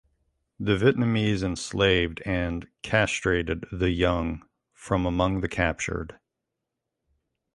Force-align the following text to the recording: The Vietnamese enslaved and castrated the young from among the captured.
The 0.59 0.75
Vietnamese 0.77 1.43
enslaved 1.43 2.23
and 2.25 2.67
castrated 2.81 3.65
the 3.71 3.91
young 3.91 4.43
from 4.73 5.05
among 5.05 5.41
the 5.41 5.47
captured. 5.47 6.17